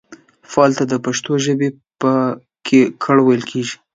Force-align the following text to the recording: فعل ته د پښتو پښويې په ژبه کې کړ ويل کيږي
فعل 0.51 0.71
ته 0.79 0.83
د 0.87 0.93
پښتو 1.05 1.31
پښويې 1.33 1.55
په 2.01 2.11
ژبه 2.25 2.35
کې 2.65 2.81
کړ 3.03 3.15
ويل 3.23 3.43
کيږي 3.51 3.75